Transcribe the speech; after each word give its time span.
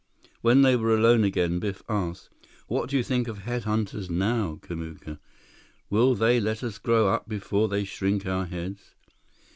When 0.41 0.63
they 0.63 0.75
were 0.75 0.97
alone 0.97 1.23
again, 1.23 1.59
Biff 1.59 1.83
asked: 1.87 2.29
"What 2.65 2.89
do 2.89 2.97
you 2.97 3.03
think 3.03 3.27
about 3.27 3.43
head 3.43 3.65
hunters 3.65 4.09
now, 4.09 4.57
Kamuka? 4.63 5.19
Will 5.91 6.15
they 6.15 6.39
let 6.39 6.63
us 6.63 6.79
grow 6.79 7.07
up 7.09 7.29
before 7.29 7.67
they 7.67 7.83
shrink 7.83 8.25
our 8.25 8.47
heads?" 8.47 8.95